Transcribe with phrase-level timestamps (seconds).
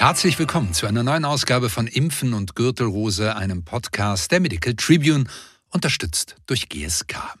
[0.00, 5.24] Herzlich willkommen zu einer neuen Ausgabe von Impfen und Gürtelrose, einem Podcast der Medical Tribune,
[5.68, 7.34] unterstützt durch GSK.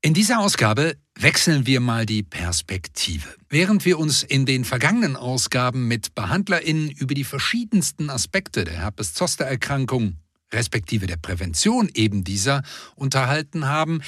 [0.00, 3.28] In dieser Ausgabe wechseln wir mal die Perspektive.
[3.50, 10.16] Während wir uns in den vergangenen Ausgaben mit BehandlerInnen über die verschiedensten Aspekte der Herpes-Zoster-Erkrankung,
[10.54, 12.62] respektive der Prävention eben dieser,
[12.94, 14.00] unterhalten haben,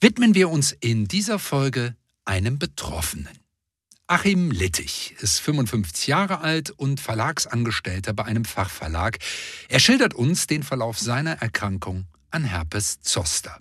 [0.00, 3.47] widmen wir uns in dieser Folge einem Betroffenen.
[4.10, 9.18] Achim Littich ist 55 Jahre alt und Verlagsangestellter bei einem Fachverlag.
[9.68, 13.60] Er schildert uns den Verlauf seiner Erkrankung an Herpes Zoster.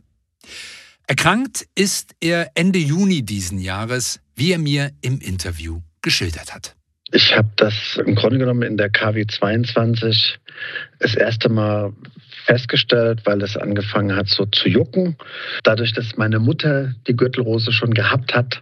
[1.05, 6.77] Erkrankt ist er Ende Juni diesen Jahres, wie er mir im Interview geschildert hat.
[7.11, 10.39] Ich habe das im Grunde genommen in der KW 22
[10.99, 11.93] das erste Mal
[12.45, 15.15] festgestellt, weil es angefangen hat so zu jucken.
[15.63, 18.61] Dadurch, dass meine Mutter die Gürtelrose schon gehabt hat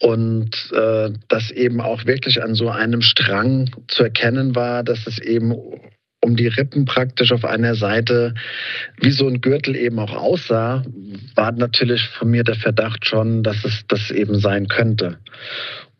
[0.00, 5.18] und äh, das eben auch wirklich an so einem Strang zu erkennen war, dass es
[5.18, 5.54] eben
[6.22, 8.34] um die Rippen praktisch auf einer Seite
[8.98, 10.82] wie so ein Gürtel eben auch aussah,
[11.34, 15.18] war natürlich von mir der Verdacht schon, dass es das eben sein könnte.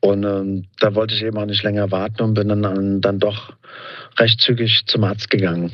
[0.00, 3.52] Und ähm, da wollte ich eben auch nicht länger warten und bin dann, dann doch
[4.18, 5.72] recht zügig zum Arzt gegangen.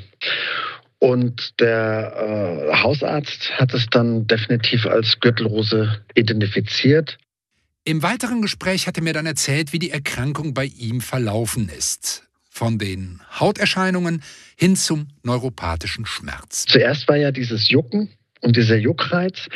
[0.98, 7.18] Und der äh, Hausarzt hat es dann definitiv als Gürtelrose identifiziert.
[7.84, 12.24] Im weiteren Gespräch hat er mir dann erzählt, wie die Erkrankung bei ihm verlaufen ist.
[12.50, 14.22] Von den Hauterscheinungen
[14.56, 16.64] hin zum neuropathischen Schmerz.
[16.66, 19.48] Zuerst war ja dieses Jucken und dieser Juckreiz,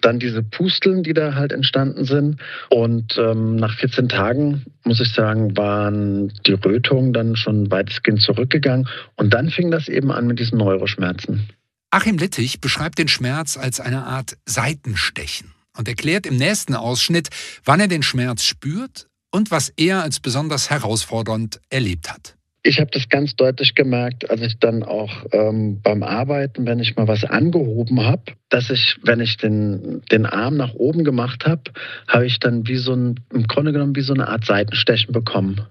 [0.00, 2.40] dann diese Pusteln, die da halt entstanden sind.
[2.70, 8.88] Und ähm, nach 14 Tagen, muss ich sagen, waren die Rötungen dann schon weitestgehend zurückgegangen.
[9.16, 11.48] Und dann fing das eben an mit diesen Neuroschmerzen.
[11.90, 17.28] Achim Littich beschreibt den Schmerz als eine Art Seitenstechen und erklärt im nächsten Ausschnitt,
[17.64, 22.37] wann er den Schmerz spürt und was er als besonders herausfordernd erlebt hat.
[22.68, 26.96] Ich habe das ganz deutlich gemerkt, als ich dann auch ähm, beim Arbeiten, wenn ich
[26.96, 31.62] mal was angehoben habe, dass ich, wenn ich den, den Arm nach oben gemacht habe,
[32.06, 35.62] habe ich dann wie so ein, im Grunde genommen wie so eine Art Seitenstechen bekommen.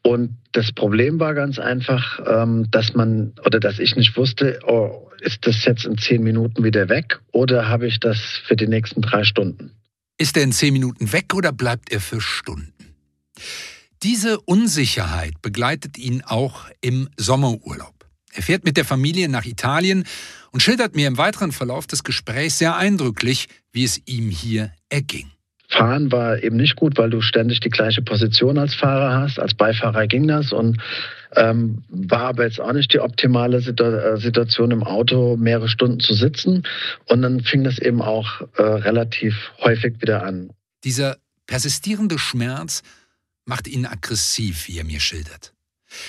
[0.00, 5.10] Und das Problem war ganz einfach, ähm, dass man oder dass ich nicht wusste, oh,
[5.20, 9.02] ist das jetzt in zehn Minuten wieder weg oder habe ich das für die nächsten
[9.02, 9.72] drei Stunden?
[10.16, 12.72] Ist er in zehn Minuten weg oder bleibt er für Stunden?
[14.02, 17.94] Diese Unsicherheit begleitet ihn auch im Sommerurlaub.
[18.34, 20.04] Er fährt mit der Familie nach Italien
[20.52, 25.30] und schildert mir im weiteren Verlauf des Gesprächs sehr eindrücklich, wie es ihm hier erging.
[25.68, 29.40] Fahren war eben nicht gut, weil du ständig die gleiche Position als Fahrer hast.
[29.40, 30.78] Als Beifahrer ging das und
[31.34, 36.14] ähm, war aber jetzt auch nicht die optimale äh, Situation im Auto, mehrere Stunden zu
[36.14, 36.62] sitzen.
[37.06, 40.50] Und dann fing das eben auch äh, relativ häufig wieder an.
[40.84, 42.82] Dieser persistierende Schmerz
[43.46, 45.54] macht ihn aggressiv, wie er mir schildert.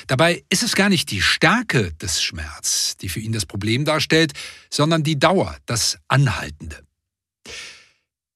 [0.08, 4.34] Dabei ist es gar nicht die Stärke des Schmerz, die für ihn das Problem darstellt,
[4.70, 6.84] sondern die Dauer, das Anhaltende.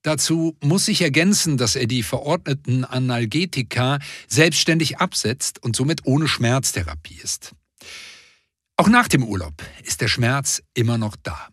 [0.03, 7.19] Dazu muss ich ergänzen, dass er die verordneten Analgetika selbstständig absetzt und somit ohne Schmerztherapie
[7.21, 7.53] ist.
[8.77, 11.49] Auch nach dem Urlaub ist der Schmerz immer noch da.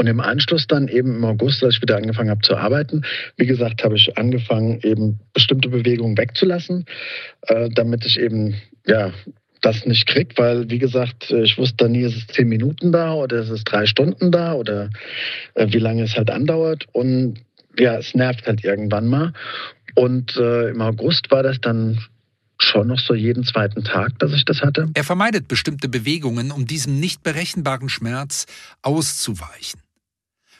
[0.00, 3.02] Und im Anschluss dann eben im August, als ich wieder angefangen habe zu arbeiten,
[3.36, 6.86] wie gesagt, habe ich angefangen, eben bestimmte Bewegungen wegzulassen,
[7.42, 8.54] äh, damit ich eben,
[8.86, 9.12] ja,
[9.60, 13.42] das nicht kriege, weil, wie gesagt, ich wusste nie, ist es zehn Minuten da oder
[13.42, 14.88] ist es drei Stunden da oder
[15.54, 16.86] äh, wie lange es halt andauert.
[16.92, 17.34] Und
[17.78, 19.34] ja, es nervt halt irgendwann mal.
[19.96, 22.00] Und äh, im August war das dann
[22.56, 24.88] schon noch so jeden zweiten Tag, dass ich das hatte.
[24.94, 28.46] Er vermeidet bestimmte Bewegungen, um diesem nicht berechenbaren Schmerz
[28.80, 29.82] auszuweichen.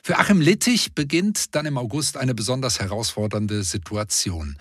[0.02, 4.56] Für Achim Littich beginnt dann im August eine besonders herausfordernde Situation.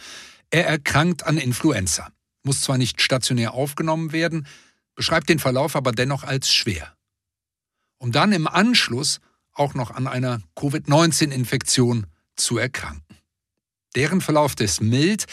[0.49, 2.09] Er erkrankt an Influenza,
[2.43, 4.47] muss zwar nicht stationär aufgenommen werden,
[4.95, 6.93] beschreibt den Verlauf aber dennoch als schwer.
[7.99, 9.19] Um dann im Anschluss
[9.53, 13.17] auch noch an einer Covid-19-Infektion zu erkranken.
[13.95, 15.25] Deren Verlauf ist mild,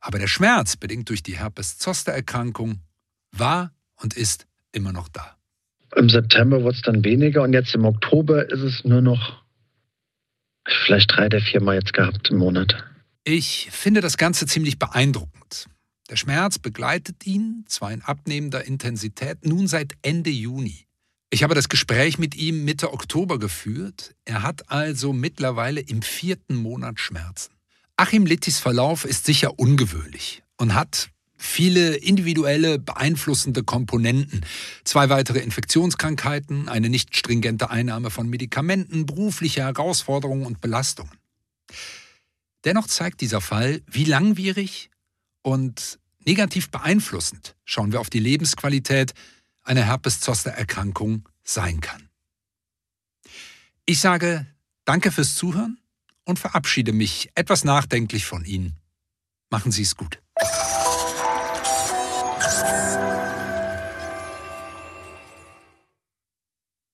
[0.00, 2.80] aber der Schmerz, bedingt durch die Herpes-Zoster-Erkrankung,
[3.30, 5.36] war und ist immer noch da.
[5.96, 9.42] Im September wurde es dann weniger und jetzt im Oktober ist es nur noch
[10.66, 12.84] vielleicht drei der vier Mal jetzt gehabt im Monat.
[13.24, 15.66] Ich finde das Ganze ziemlich beeindruckend.
[16.10, 20.86] Der Schmerz begleitet ihn, zwar in abnehmender Intensität, nun seit Ende Juni.
[21.30, 24.14] Ich habe das Gespräch mit ihm Mitte Oktober geführt.
[24.24, 27.52] Er hat also mittlerweile im vierten Monat Schmerzen.
[27.96, 34.44] Achim Littis Verlauf ist sicher ungewöhnlich und hat viele individuelle beeinflussende Komponenten.
[34.84, 41.12] Zwei weitere Infektionskrankheiten, eine nicht stringente Einnahme von Medikamenten, berufliche Herausforderungen und Belastungen.
[42.64, 44.90] Dennoch zeigt dieser Fall, wie langwierig
[45.42, 49.12] und negativ beeinflussend, schauen wir auf die Lebensqualität,
[49.62, 52.08] eine Herpes-Zoster-Erkrankung sein kann.
[53.86, 54.46] Ich sage
[54.84, 55.78] Danke fürs Zuhören
[56.24, 58.76] und verabschiede mich etwas nachdenklich von Ihnen.
[59.50, 60.20] Machen Sie es gut.